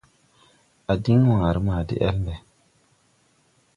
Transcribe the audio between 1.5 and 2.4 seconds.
ma de el mbe.